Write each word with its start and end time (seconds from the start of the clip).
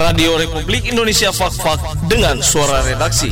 Radio 0.00 0.32
Republik 0.40 0.88
Indonesia 0.88 1.28
Fak-Fak 1.28 2.08
dengan 2.08 2.40
suara 2.40 2.80
redaksi. 2.88 3.28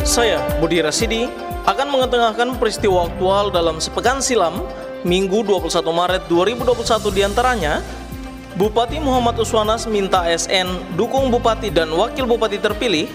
Saya, 0.00 0.40
Budi 0.64 0.80
Rasidi, 0.80 1.28
akan 1.68 1.92
mengetengahkan 1.92 2.56
peristiwa 2.56 3.12
aktual 3.12 3.52
dalam 3.52 3.84
sepekan 3.84 4.24
silam, 4.24 4.64
Minggu 5.02 5.42
21 5.42 5.82
Maret 5.90 6.22
2021 6.30 7.10
di 7.10 7.22
antaranya, 7.26 7.82
Bupati 8.54 9.00
Muhammad 9.00 9.40
Uswanas 9.40 9.88
minta 9.88 10.22
ASN 10.22 10.94
dukung 10.94 11.32
Bupati 11.32 11.72
dan 11.72 11.90
Wakil 11.90 12.28
Bupati 12.28 12.60
terpilih, 12.60 13.08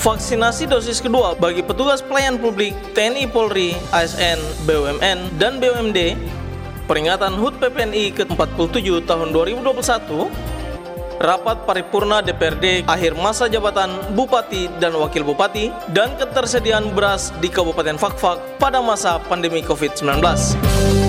vaksinasi 0.00 0.66
dosis 0.66 0.98
kedua 0.98 1.38
bagi 1.38 1.62
petugas 1.62 2.02
pelayan 2.02 2.40
publik 2.40 2.74
TNI 2.96 3.28
Polri, 3.30 3.76
ASN, 3.92 4.40
BUMN, 4.64 5.38
dan 5.38 5.62
BUMD, 5.62 6.18
peringatan 6.90 7.38
HUT 7.38 7.60
PPNI 7.60 8.16
ke-47 8.16 9.04
tahun 9.06 9.28
2021, 9.30 10.26
rapat 11.16 11.64
paripurna 11.64 12.20
DPRD 12.20 12.84
akhir 12.84 13.16
masa 13.16 13.48
jabatan 13.48 13.92
Bupati 14.12 14.68
dan 14.80 14.96
Wakil 14.96 15.24
Bupati, 15.24 15.72
dan 15.92 16.16
ketersediaan 16.16 16.92
beras 16.92 17.32
di 17.40 17.48
Kabupaten 17.52 17.96
Fakfak 17.96 18.60
pada 18.60 18.80
masa 18.80 19.20
pandemi 19.24 19.60
COVID-19. 19.64 21.05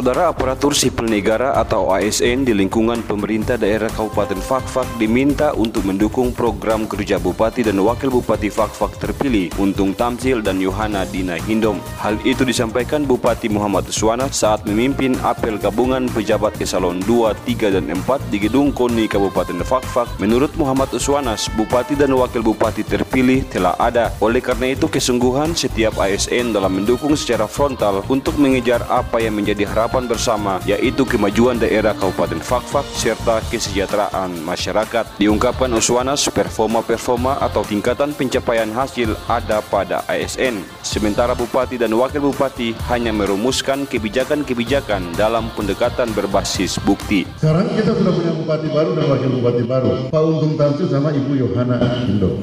Saudara 0.00 0.32
Aparatur 0.32 0.72
Sipil 0.72 1.12
Negara 1.12 1.60
atau 1.60 1.92
ASN 1.92 2.48
di 2.48 2.56
lingkungan 2.56 3.04
pemerintah 3.04 3.60
daerah 3.60 3.92
Kabupaten 3.92 4.40
Fakfak 4.40 4.88
diminta 4.96 5.52
untuk 5.52 5.84
mendukung 5.84 6.32
program 6.32 6.88
kerja 6.88 7.20
Bupati 7.20 7.60
dan 7.60 7.76
Wakil 7.76 8.08
Bupati 8.08 8.48
Fakfak 8.48 8.96
terpilih 8.96 9.52
Untung 9.60 9.92
Tamsil 9.92 10.40
dan 10.40 10.56
Yohana 10.56 11.04
Dina 11.04 11.36
Hindom. 11.44 11.84
Hal 12.00 12.16
itu 12.24 12.48
disampaikan 12.48 13.04
Bupati 13.04 13.52
Muhammad 13.52 13.92
Uswana 13.92 14.32
saat 14.32 14.64
memimpin 14.64 15.20
apel 15.20 15.60
gabungan 15.60 16.08
pejabat 16.16 16.56
eselon 16.64 17.04
2, 17.04 17.36
3, 17.44 17.68
dan 17.68 17.92
4 17.92 18.32
di 18.32 18.40
Gedung 18.40 18.72
KONI 18.72 19.04
Kabupaten 19.04 19.60
Fakfak. 19.68 20.08
Menurut 20.16 20.56
Muhammad 20.56 20.96
Uswanas, 20.96 21.52
Bupati 21.60 21.92
dan 21.92 22.16
Wakil 22.16 22.40
Bupati 22.40 22.88
terpilih 22.88 23.44
telah 23.52 23.76
ada. 23.76 24.16
Oleh 24.24 24.40
karena 24.40 24.72
itu 24.72 24.88
kesungguhan 24.88 25.52
setiap 25.52 26.00
ASN 26.00 26.56
dalam 26.56 26.72
mendukung 26.80 27.12
secara 27.20 27.44
frontal 27.44 28.00
untuk 28.08 28.40
mengejar 28.40 28.80
apa 28.88 29.20
yang 29.20 29.36
menjadi 29.36 29.68
harapan 29.68 29.89
bersama 29.90 30.62
yaitu 30.62 31.02
kemajuan 31.02 31.58
daerah 31.58 31.90
Kabupaten 31.98 32.38
Fakfak 32.38 32.86
serta 32.94 33.42
kesejahteraan 33.50 34.38
masyarakat. 34.46 35.18
Diungkapkan 35.18 35.74
Uswanas, 35.74 36.30
performa-performa 36.30 37.42
atau 37.42 37.66
tingkatan 37.66 38.14
pencapaian 38.14 38.70
hasil 38.70 39.18
ada 39.26 39.58
pada 39.66 40.06
ASN. 40.06 40.62
Sementara 40.86 41.34
Bupati 41.34 41.74
dan 41.74 41.90
Wakil 41.90 42.22
Bupati 42.22 42.78
hanya 42.86 43.10
merumuskan 43.10 43.90
kebijakan-kebijakan 43.90 45.18
dalam 45.18 45.50
pendekatan 45.58 46.14
berbasis 46.14 46.78
bukti. 46.86 47.26
Sekarang 47.42 47.66
kita 47.74 47.98
sudah 47.98 48.12
punya 48.14 48.32
bupati 48.36 48.68
baru 48.70 48.94
dan 48.94 49.04
wakil 49.10 49.30
bupati 49.40 49.62
baru, 49.66 49.90
Pak 50.14 50.22
Untung 50.22 50.54
Tamsil 50.54 50.86
sama 50.86 51.10
Ibu 51.10 51.32
Yohana 51.34 51.82
Indo. 52.06 52.38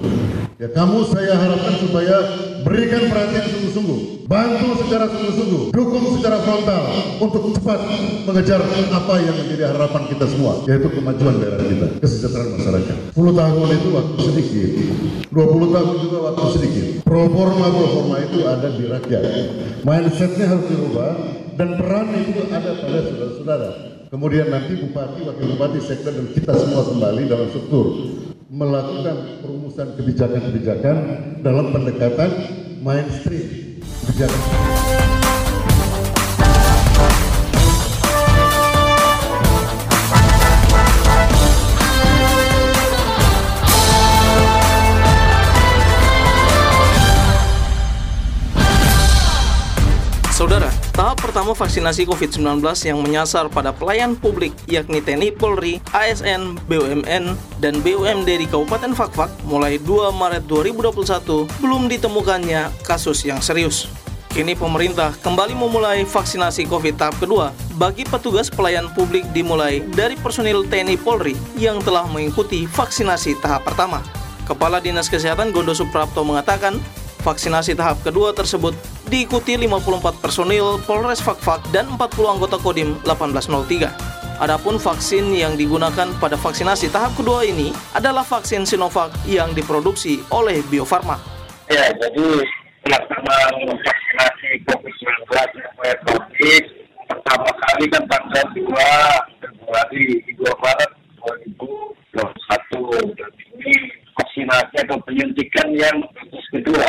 Ya 0.57 0.67
kamu 0.73 1.05
saya 1.05 1.37
harapkan 1.37 1.77
supaya 1.77 2.17
berikan 2.65 3.05
perhatian 3.13 3.45
sungguh-sungguh, 3.45 4.16
bantu 4.27 4.83
secara 4.83 5.07
sungguh-sungguh, 5.07 5.71
dukung 5.71 6.19
secara 6.19 6.43
frontal 6.43 6.83
untuk 7.23 7.55
cepat 7.55 7.79
mengejar 8.27 8.59
apa 8.91 9.13
yang 9.23 9.35
menjadi 9.39 9.71
harapan 9.71 10.03
kita 10.11 10.27
semua, 10.27 10.67
yaitu 10.67 10.91
kemajuan 10.91 11.39
daerah 11.39 11.63
kita, 11.63 11.87
kesejahteraan 12.03 12.51
masyarakat. 12.59 12.97
10 13.15 13.39
tahun 13.39 13.67
itu 13.71 13.89
waktu 13.95 14.19
sedikit, 14.19 14.69
20 15.31 15.75
tahun 15.75 15.95
juga 16.03 16.17
waktu 16.27 16.45
sedikit. 16.59 16.85
Proforma-proforma 17.07 18.15
itu 18.27 18.39
ada 18.43 18.67
di 18.67 18.83
rakyat. 18.91 19.23
Mindsetnya 19.87 20.45
harus 20.51 20.65
dirubah 20.67 21.11
dan 21.55 21.69
peran 21.79 22.07
itu 22.19 22.41
ada 22.51 22.71
pada 22.83 22.99
saudara-saudara. 23.07 23.69
Kemudian 24.11 24.47
nanti 24.51 24.75
bupati, 24.75 25.23
wakil 25.23 25.45
bupati, 25.55 25.79
sektor 25.79 26.11
dan 26.11 26.27
kita 26.35 26.51
semua 26.55 26.83
kembali 26.83 27.31
dalam 27.31 27.47
struktur 27.47 27.95
melakukan 28.47 29.43
perumusan 29.43 29.91
kebijakan-kebijakan 29.99 30.95
dalam 31.43 31.75
pendekatan 31.75 32.31
mainstream 32.79 33.66
Güzel. 34.07 34.29
Pertama 51.27 51.51
vaksinasi 51.51 52.07
COVID-19 52.07 52.63
yang 52.87 53.03
menyasar 53.03 53.51
pada 53.51 53.75
pelayan 53.75 54.15
publik 54.15 54.55
yakni 54.63 55.03
TNI 55.03 55.35
Polri, 55.35 55.83
ASN, 55.91 56.55
BUMN, 56.71 57.35
dan 57.59 57.73
BUMD 57.83 58.29
di 58.39 58.47
Kabupaten 58.47 58.95
Fakfak 58.95 59.27
mulai 59.43 59.75
2 59.75 60.07
Maret 60.15 60.47
2021 60.47 61.43
belum 61.59 61.91
ditemukannya 61.91 62.71
kasus 62.87 63.27
yang 63.27 63.43
serius. 63.43 63.91
Kini 64.31 64.55
pemerintah 64.55 65.11
kembali 65.19 65.51
memulai 65.51 66.07
vaksinasi 66.07 66.63
COVID 66.71 66.95
tahap 66.95 67.19
kedua 67.19 67.51
bagi 67.75 68.07
petugas 68.07 68.47
pelayan 68.47 68.87
publik 68.95 69.27
dimulai 69.35 69.83
dari 69.83 70.15
personil 70.15 70.63
TNI 70.63 70.95
Polri 70.95 71.35
yang 71.59 71.83
telah 71.83 72.07
mengikuti 72.07 72.63
vaksinasi 72.71 73.35
tahap 73.43 73.67
pertama. 73.67 73.99
Kepala 74.47 74.79
Dinas 74.79 75.11
Kesehatan 75.11 75.51
Gondo 75.51 75.75
Suprapto 75.75 76.23
mengatakan, 76.23 76.79
vaksinasi 77.19 77.75
tahap 77.75 77.99
kedua 77.99 78.31
tersebut 78.31 78.71
diikuti 79.07 79.55
54 79.55 80.19
personil 80.19 80.79
Polres 80.83 81.23
Fakfak 81.23 81.63
dan 81.71 81.87
40 81.95 82.35
anggota 82.37 82.59
Kodim 82.59 82.99
1803. 83.07 84.17
Adapun 84.37 84.77
vaksin 84.77 85.33
yang 85.33 85.57
digunakan 85.57 86.13
pada 86.21 86.37
vaksinasi 86.37 86.93
tahap 86.93 87.17
kedua 87.17 87.41
ini 87.41 87.73
adalah 87.97 88.21
vaksin 88.21 88.69
Sinovac 88.69 89.09
yang 89.25 89.49
diproduksi 89.57 90.21
oleh 90.29 90.61
Bio 90.69 90.85
Farma. 90.85 91.17
Ya, 91.71 91.89
jadi 91.97 92.45
pelaksanaan 92.85 93.55
vaksinasi 93.65 94.49
COVID-19 94.69 95.25
yang 95.81 95.99
pertama 97.07 97.49
kali 97.49 97.85
kan 97.89 98.03
tanggal 98.11 98.45
2 98.53 98.67
Februari 99.41 100.05
2 100.35 100.43
Maret 100.43 100.91
2021 102.13 103.17
dan 103.17 103.31
ini 103.55 103.73
vaksinasi 104.13 104.75
atau 104.85 104.99
penyuntikan 105.07 105.67
yang 105.73 105.97
kedua 106.51 106.87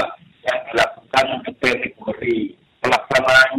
yang 0.49 0.59
dilakukan 0.73 1.25
untuk 1.41 1.54
TNI 1.60 1.89
Polri. 1.98 2.54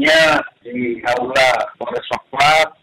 Pelaksanaannya 0.10 0.42
di 0.66 0.98
Aula 1.06 1.50
Polres 1.78 2.06
Fakfak. 2.10 2.82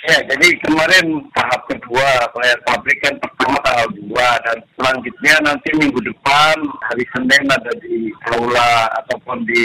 Ya, 0.00 0.16
jadi 0.32 0.48
kemarin 0.64 1.28
tahap 1.36 1.68
kedua 1.68 2.24
pelayan 2.32 2.56
pabrik 2.64 2.96
kan 3.04 3.12
pertama 3.20 3.60
tanggal 3.60 3.84
2 4.00 4.16
dan 4.48 4.58
selanjutnya 4.80 5.34
nanti 5.44 5.68
minggu 5.76 6.00
depan 6.00 6.56
hari 6.88 7.04
Senin 7.12 7.44
ada 7.52 7.68
di 7.84 8.08
Aula 8.32 8.88
ataupun 8.96 9.44
di 9.44 9.60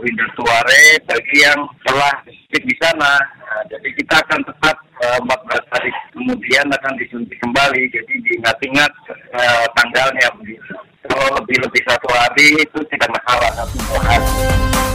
Windows 0.00 0.32
Tuare 0.32 0.96
bagi 1.04 1.44
yang 1.44 1.60
telah 1.84 2.14
di 2.56 2.74
sana. 2.80 3.20
Nah, 3.20 3.62
jadi 3.68 3.88
kita 4.00 4.16
akan 4.24 4.40
tetap 4.48 4.76
uh, 5.04 5.20
14 5.28 5.72
hari 5.76 5.90
kemudian 6.16 6.66
akan 6.72 6.94
disuntik 6.96 7.36
kembali. 7.44 7.82
Jadi 7.92 8.12
diingat-ingat 8.22 8.92
uh, 9.36 9.66
tanggalnya 9.76 10.30
begitu 10.40 10.72
kalau 11.04 11.36
lebih 11.36 11.60
lebih 11.60 11.82
satu 11.84 12.08
hari 12.16 12.64
itu 12.64 12.80
tidak 12.88 13.12
masalah 13.12 13.50
satu. 13.60 14.85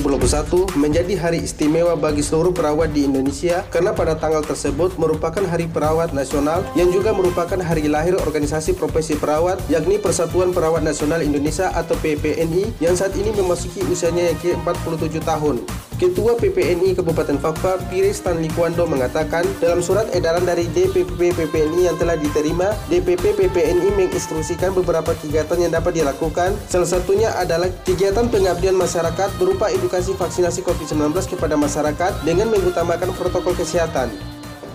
2021 0.00 0.80
menjadi 0.80 1.14
hari 1.20 1.44
istimewa 1.44 1.92
bagi 1.92 2.24
seluruh 2.24 2.56
perawat 2.56 2.96
di 2.96 3.04
Indonesia 3.04 3.60
karena 3.68 3.92
pada 3.92 4.16
tanggal 4.16 4.40
tersebut 4.40 4.96
merupakan 4.96 5.44
Hari 5.44 5.68
Perawat 5.68 6.16
Nasional 6.16 6.64
yang 6.72 6.88
juga 6.88 7.12
merupakan 7.12 7.60
hari 7.60 7.92
lahir 7.92 8.16
organisasi 8.16 8.72
profesi 8.72 9.12
perawat 9.12 9.60
yakni 9.68 10.00
Persatuan 10.00 10.56
Perawat 10.56 10.80
Nasional 10.80 11.20
Indonesia 11.20 11.68
atau 11.76 11.92
PPNI 12.00 12.80
yang 12.80 12.96
saat 12.96 13.12
ini 13.20 13.36
memasuki 13.36 13.84
usianya 13.84 14.32
yang 14.32 14.38
ke-47 14.40 15.20
tahun. 15.20 15.60
Ketua 16.02 16.34
PPNI 16.34 16.98
Kabupaten 16.98 17.38
Fakfa, 17.38 17.78
Pire 17.86 18.10
Stanley 18.10 18.50
Kwando 18.58 18.90
mengatakan 18.90 19.46
dalam 19.62 19.78
surat 19.78 20.10
edaran 20.10 20.42
dari 20.42 20.66
DPP 20.74 21.14
PPNI 21.14 21.86
yang 21.86 21.94
telah 21.94 22.18
diterima, 22.18 22.74
DPP 22.90 23.38
PPNI 23.38 23.86
menginstruksikan 23.94 24.74
beberapa 24.74 25.14
kegiatan 25.22 25.54
yang 25.62 25.70
dapat 25.70 26.02
dilakukan. 26.02 26.58
Salah 26.66 26.90
satunya 26.90 27.30
adalah 27.38 27.70
kegiatan 27.86 28.26
pengabdian 28.26 28.74
masyarakat 28.74 29.30
berupa 29.38 29.70
edukasi 29.70 30.10
vaksinasi 30.18 30.66
COVID-19 30.66 31.38
kepada 31.38 31.54
masyarakat 31.54 32.26
dengan 32.26 32.50
mengutamakan 32.50 33.14
protokol 33.14 33.54
kesehatan. 33.54 34.31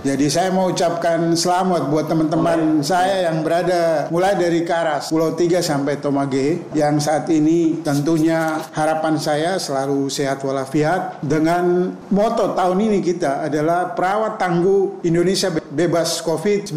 Jadi 0.08 0.32
saya 0.32 0.56
mau 0.56 0.72
ucapkan 0.72 1.36
selamat 1.36 1.92
buat 1.92 2.08
teman-teman 2.08 2.80
saya 2.80 3.28
yang 3.28 3.44
berada 3.44 4.08
mulai 4.08 4.40
dari 4.40 4.64
Karas, 4.64 5.12
Pulau 5.12 5.36
Tiga 5.36 5.60
sampai 5.60 6.00
Tomage 6.00 6.72
yang 6.72 6.96
saat 6.96 7.28
ini 7.28 7.84
tentunya 7.84 8.56
harapan 8.72 9.20
saya 9.20 9.60
selalu 9.60 10.08
sehat 10.08 10.40
walafiat 10.48 11.20
dengan 11.20 11.92
moto 12.08 12.56
tahun 12.56 12.88
ini 12.88 13.04
kita 13.04 13.52
adalah 13.52 13.92
perawat 14.00 14.40
tangguh 14.40 15.04
Indonesia 15.04 15.52
bebas 15.52 16.24
COVID-19 16.24 16.72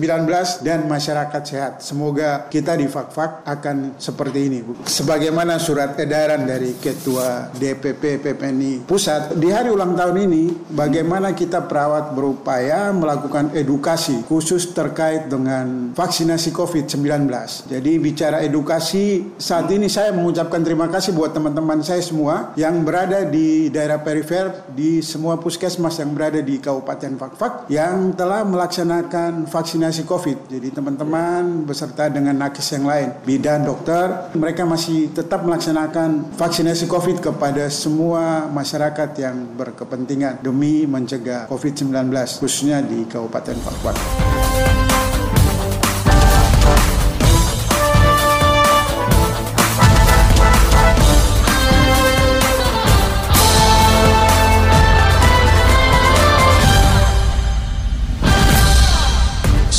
dan 0.66 0.90
masyarakat 0.90 1.42
sehat. 1.46 1.72
Semoga 1.86 2.50
kita 2.50 2.74
di 2.74 2.90
Fakfak 2.90 3.46
akan 3.46 3.94
seperti 3.94 4.50
ini. 4.50 4.58
Bu. 4.66 4.72
Sebagaimana 4.82 5.62
surat 5.62 5.94
edaran 6.02 6.50
dari 6.50 6.74
Ketua 6.82 7.54
DPP 7.54 8.18
PPNI 8.18 8.90
Pusat 8.90 9.38
di 9.38 9.54
hari 9.54 9.70
ulang 9.70 9.94
tahun 9.94 10.16
ini 10.26 10.42
bagaimana 10.74 11.30
kita 11.30 11.70
perawat 11.70 12.10
berupaya 12.10 12.90
melakukan 12.90 13.19
edukasi 13.52 14.22
khusus 14.24 14.70
terkait 14.70 15.26
dengan 15.26 15.92
vaksinasi 15.92 16.54
COVID-19. 16.54 17.26
Jadi 17.68 17.92
bicara 17.98 18.40
edukasi, 18.40 19.34
saat 19.36 19.68
ini 19.72 19.90
saya 19.90 20.14
mengucapkan 20.14 20.62
terima 20.62 20.86
kasih 20.86 21.12
buat 21.12 21.34
teman-teman 21.34 21.82
saya 21.82 22.00
semua 22.00 22.54
yang 22.54 22.82
berada 22.86 23.26
di 23.26 23.68
daerah 23.68 24.00
perifer, 24.00 24.70
di 24.70 25.02
semua 25.02 25.36
puskesmas 25.36 25.98
yang 25.98 26.14
berada 26.14 26.40
di 26.40 26.56
Kabupaten 26.62 27.18
Fakfak 27.18 27.52
yang 27.68 28.14
telah 28.14 28.46
melaksanakan 28.46 29.50
vaksinasi 29.50 30.06
COVID. 30.06 30.50
Jadi 30.50 30.68
teman-teman 30.70 31.66
beserta 31.66 32.06
dengan 32.08 32.38
nakes 32.38 32.68
yang 32.72 32.86
lain, 32.86 33.08
bidan, 33.26 33.66
dokter, 33.66 34.30
mereka 34.38 34.64
masih 34.64 35.10
tetap 35.10 35.42
melaksanakan 35.42 36.36
vaksinasi 36.38 36.86
COVID 36.86 37.20
kepada 37.20 37.66
semua 37.68 38.46
masyarakat 38.48 39.10
yang 39.18 39.36
berkepentingan 39.58 40.42
demi 40.44 40.86
mencegah 40.86 41.50
COVID-19 41.50 41.90
khususnya 42.38 42.78
di 42.84 43.04
Kabupaten 43.10 43.58
Fakfak. 43.58 44.89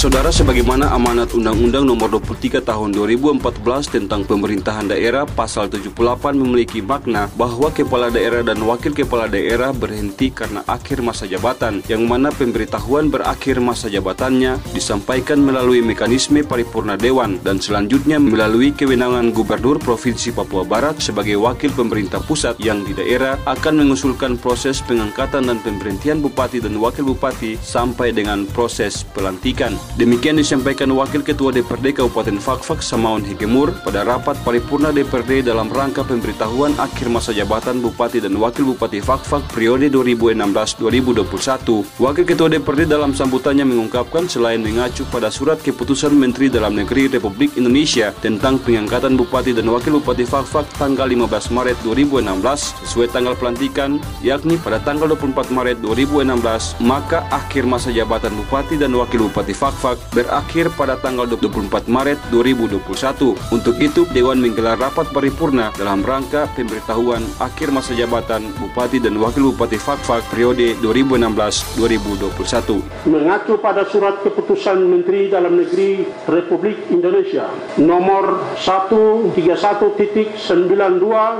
Saudara 0.01 0.33
sebagaimana 0.33 0.89
amanat 0.97 1.29
Undang-Undang 1.37 1.85
Nomor 1.85 2.09
23 2.17 2.65
Tahun 2.65 2.89
2014 2.89 3.37
tentang 3.85 4.25
Pemerintahan 4.25 4.89
Daerah 4.89 5.29
Pasal 5.29 5.69
78 5.69 5.93
memiliki 6.41 6.81
makna 6.81 7.29
bahwa 7.37 7.69
kepala 7.69 8.09
daerah 8.09 8.41
dan 8.41 8.65
wakil 8.65 8.97
kepala 8.97 9.29
daerah 9.29 9.69
berhenti 9.69 10.33
karena 10.33 10.65
akhir 10.65 11.05
masa 11.05 11.29
jabatan 11.29 11.85
yang 11.85 12.09
mana 12.09 12.33
pemberitahuan 12.33 13.13
berakhir 13.13 13.61
masa 13.61 13.93
jabatannya 13.93 14.57
disampaikan 14.73 15.37
melalui 15.37 15.85
mekanisme 15.85 16.41
paripurna 16.41 16.97
dewan 16.97 17.37
dan 17.45 17.61
selanjutnya 17.61 18.17
melalui 18.17 18.73
kewenangan 18.73 19.29
Gubernur 19.29 19.77
Provinsi 19.77 20.33
Papua 20.33 20.65
Barat 20.65 20.97
sebagai 20.97 21.37
wakil 21.37 21.69
pemerintah 21.77 22.25
pusat 22.25 22.57
yang 22.57 22.81
di 22.81 22.97
daerah 22.97 23.37
akan 23.45 23.85
mengusulkan 23.85 24.41
proses 24.41 24.81
pengangkatan 24.81 25.45
dan 25.45 25.61
pemberhentian 25.61 26.25
bupati 26.25 26.57
dan 26.57 26.73
wakil 26.81 27.13
bupati 27.13 27.53
sampai 27.61 28.09
dengan 28.09 28.49
proses 28.49 29.05
pelantikan. 29.05 29.77
Demikian 29.99 30.39
disampaikan 30.39 30.87
Wakil 30.95 31.19
Ketua 31.19 31.51
DPRD 31.51 31.99
Kabupaten 31.99 32.39
Fakfak 32.39 32.79
Samaun 32.79 33.27
Hikemur 33.27 33.75
pada 33.83 34.07
rapat 34.07 34.39
paripurna 34.39 34.87
DPRD 34.87 35.43
dalam 35.43 35.67
rangka 35.67 36.07
pemberitahuan 36.07 36.71
akhir 36.79 37.11
masa 37.11 37.35
jabatan 37.35 37.83
Bupati 37.83 38.23
dan 38.23 38.39
Wakil 38.39 38.71
Bupati 38.71 39.03
Fakfak 39.03 39.51
periode 39.51 39.91
2016-2021. 39.91 41.99
Wakil 41.99 42.23
Ketua 42.23 42.47
DPRD 42.47 42.87
dalam 42.87 43.11
sambutannya 43.11 43.67
mengungkapkan 43.67 44.31
selain 44.31 44.63
mengacu 44.63 45.03
pada 45.11 45.27
surat 45.27 45.59
keputusan 45.59 46.15
Menteri 46.15 46.47
Dalam 46.47 46.71
Negeri 46.71 47.11
Republik 47.11 47.59
Indonesia 47.59 48.15
tentang 48.23 48.63
pengangkatan 48.63 49.19
Bupati 49.19 49.51
dan 49.51 49.67
Wakil 49.67 49.99
Bupati 49.99 50.23
Fakfak 50.23 50.71
tanggal 50.79 51.11
15 51.11 51.51
Maret 51.51 51.75
2016 51.83 52.87
sesuai 52.87 53.11
tanggal 53.11 53.35
pelantikan 53.35 53.99
yakni 54.23 54.55
pada 54.55 54.79
tanggal 54.79 55.11
24 55.11 55.51
Maret 55.51 55.83
2016 55.83 56.79
maka 56.79 57.27
akhir 57.27 57.67
masa 57.67 57.91
jabatan 57.91 58.31
Bupati 58.39 58.79
dan 58.79 58.95
Wakil 58.95 59.27
Bupati 59.27 59.51
Fakfak 59.51 59.80
Fakfak 59.81 60.13
berakhir 60.13 60.69
pada 60.77 60.93
tanggal 60.93 61.25
24 61.25 61.89
Maret 61.89 62.21
2021. 62.29 63.33
Untuk 63.49 63.73
itu, 63.81 64.05
Dewan 64.13 64.37
menggelar 64.37 64.77
rapat 64.77 65.09
paripurna 65.09 65.73
dalam 65.73 66.05
rangka 66.05 66.45
pemberitahuan 66.53 67.25
akhir 67.41 67.73
masa 67.73 67.97
jabatan 67.97 68.53
Bupati 68.61 69.01
dan 69.01 69.17
Wakil 69.17 69.49
Bupati 69.49 69.81
Fakfak 69.81 70.21
periode 70.29 70.77
2016-2021. 70.85 73.09
Mengacu 73.09 73.57
pada 73.57 73.89
surat 73.89 74.21
keputusan 74.21 74.85
Menteri 74.85 75.33
Dalam 75.33 75.57
Negeri 75.57 76.05
Republik 76.29 76.93
Indonesia 76.93 77.49
nomor 77.81 78.53
131.92 78.61 80.45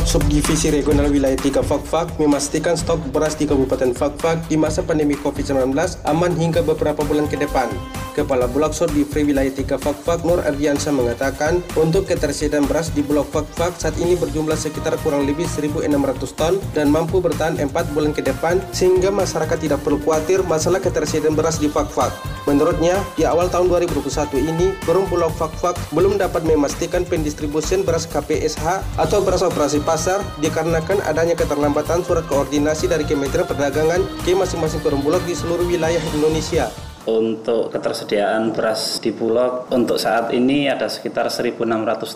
Subdivisi 0.02 0.74
Regional 0.74 1.06
Wilayah 1.06 1.38
3 1.38 1.62
Fakfak 1.62 2.18
memastikan 2.18 2.74
stok 2.74 2.98
beras 3.14 3.38
di 3.38 3.46
Kabupaten 3.46 3.94
Fakfak 3.94 4.50
di 4.50 4.58
masa 4.58 4.82
pandemi 4.82 5.14
COVID-19 5.14 5.70
aman 6.10 6.34
hingga 6.34 6.66
beberapa 6.66 7.06
bulan 7.06 7.30
ke 7.30 7.38
depan. 7.38 7.70
Kepala 8.18 8.50
Bulog 8.50 8.74
Free 8.74 9.26
Wilayah 9.26 9.54
3 9.54 9.78
Fakfak 9.78 10.26
Nur 10.26 10.42
Ardiansa 10.42 10.90
mengatakan 10.90 11.62
untuk 11.78 12.10
ketersediaan 12.10 12.66
beras 12.66 12.90
di 12.90 13.06
Bulog 13.06 13.30
Fakfak 13.30 13.78
saat 13.78 13.94
ini 14.02 14.18
berjumlah 14.18 14.58
sekitar 14.58 14.98
kurang 15.06 15.30
lebih 15.30 15.46
1.600 15.46 15.86
ton 16.34 16.58
dan 16.74 16.90
mampu 16.90 17.22
bertahan 17.22 17.62
4 17.62 17.70
bulan 17.94 18.10
ke 18.10 18.26
depan 18.26 18.58
sehingga 18.74 19.14
masyarakat 19.14 19.58
tidak 19.62 19.78
perlu 19.86 20.02
khawatir 20.02 20.42
masalah 20.42 20.82
ketersediaan 20.82 21.38
beras 21.38 21.62
di 21.62 21.70
Fakfak. 21.70 22.10
Menurutnya, 22.44 23.00
di 23.16 23.24
awal 23.24 23.48
tahun 23.48 23.72
2021 23.72 24.36
ini, 24.36 24.76
Perum 24.84 25.08
Bulog 25.08 25.32
Fakfak 25.32 25.80
belum 25.96 26.20
dapat 26.20 26.44
memastikan 26.44 27.00
pendistribusian 27.08 27.88
beras 27.88 28.04
KPSH 28.04 28.84
atau 29.00 29.24
beras 29.24 29.40
operasi 29.40 29.80
pasar 29.80 30.20
dikarenakan 30.44 31.00
adanya 31.08 31.32
keterlambatan 31.32 32.04
surat 32.04 32.28
koordinasi 32.28 32.84
dari 32.84 33.08
Kementerian 33.08 33.48
Perdagangan 33.48 34.04
ke 34.28 34.36
masing-masing 34.36 34.84
perum 34.84 35.00
bulog 35.00 35.24
di 35.24 35.32
seluruh 35.32 35.64
wilayah 35.64 36.00
Indonesia. 36.12 36.68
Untuk 37.04 37.68
ketersediaan 37.68 38.56
beras 38.56 38.96
di 38.96 39.12
Bulog 39.12 39.68
untuk 39.68 40.00
saat 40.00 40.32
ini 40.32 40.73
ada 40.73 40.88
sekitar 40.88 41.28
1.600 41.28 41.61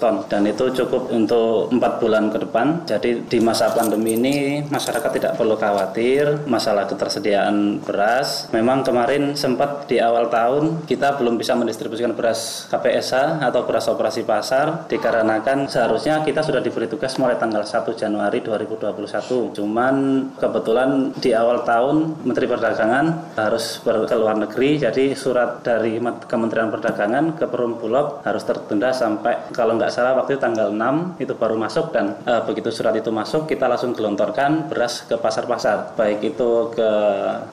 ton 0.00 0.24
dan 0.24 0.48
itu 0.48 0.72
cukup 0.72 1.12
untuk 1.12 1.68
empat 1.68 2.00
bulan 2.00 2.32
ke 2.32 2.40
depan. 2.40 2.88
Jadi 2.88 3.28
di 3.28 3.38
masa 3.44 3.68
pandemi 3.76 4.16
ini 4.16 4.64
masyarakat 4.64 5.10
tidak 5.12 5.36
perlu 5.36 5.60
khawatir 5.60 6.48
masalah 6.48 6.88
ketersediaan 6.88 7.84
beras. 7.84 8.48
Memang 8.56 8.80
kemarin 8.80 9.36
sempat 9.36 9.84
di 9.92 10.00
awal 10.00 10.32
tahun 10.32 10.88
kita 10.88 11.20
belum 11.20 11.36
bisa 11.36 11.52
mendistribusikan 11.52 12.16
beras 12.16 12.64
KPSA 12.72 13.44
atau 13.44 13.68
beras 13.68 13.92
operasi 13.92 14.24
pasar 14.24 14.88
dikarenakan 14.88 15.68
seharusnya 15.68 16.24
kita 16.24 16.40
sudah 16.40 16.64
diberi 16.64 16.88
tugas 16.88 17.12
mulai 17.20 17.36
tanggal 17.36 17.60
1 17.60 17.92
Januari 17.92 18.40
2021. 18.40 19.52
Cuman 19.52 19.94
kebetulan 20.40 21.12
di 21.20 21.36
awal 21.36 21.60
tahun 21.68 22.24
Menteri 22.24 22.48
Perdagangan 22.48 23.36
harus 23.36 23.84
ke 23.84 24.16
luar 24.16 24.40
negeri 24.40 24.77
jadi 24.78 25.12
surat 25.12 25.60
dari 25.66 25.98
Kementerian 26.00 26.70
Perdagangan 26.70 27.34
ke 27.34 27.44
Perum 27.50 27.76
Bulog 27.76 28.22
harus 28.22 28.46
tertunda 28.46 28.94
sampai 28.94 29.50
kalau 29.50 29.74
nggak 29.74 29.90
salah 29.90 30.14
waktu 30.14 30.38
itu 30.38 30.42
tanggal 30.42 30.70
6 30.70 31.18
itu 31.20 31.34
baru 31.34 31.58
masuk 31.58 31.90
dan 31.90 32.16
e, 32.22 32.32
begitu 32.46 32.70
surat 32.70 32.94
itu 32.94 33.10
masuk 33.10 33.50
kita 33.50 33.66
langsung 33.66 33.92
gelontorkan 33.92 34.70
beras 34.70 35.02
ke 35.04 35.18
pasar-pasar 35.18 35.98
baik 35.98 36.22
itu 36.22 36.70
ke 36.72 36.90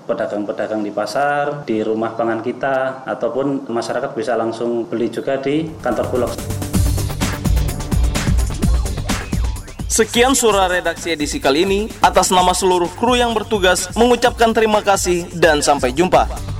pedagang-pedagang 0.05 0.85
di 0.85 0.93
pasar, 0.93 1.65
di 1.65 1.81
rumah 1.81 2.13
pangan 2.13 2.45
kita 2.45 3.03
ataupun 3.09 3.67
masyarakat 3.67 4.13
bisa 4.13 4.37
langsung 4.37 4.85
beli 4.85 5.09
juga 5.09 5.41
di 5.41 5.67
kantor 5.81 6.05
Bulog. 6.13 6.33
Sekian 9.95 10.35
surah 10.35 10.67
redaksi 10.67 11.15
edisi 11.15 11.39
kali 11.39 11.63
ini. 11.63 11.79
Atas 12.03 12.27
nama 12.27 12.51
seluruh 12.51 12.91
kru 12.99 13.15
yang 13.15 13.31
bertugas 13.31 13.87
mengucapkan 13.95 14.51
terima 14.51 14.83
kasih 14.83 15.23
dan 15.39 15.63
sampai 15.63 15.95
jumpa. 15.95 16.54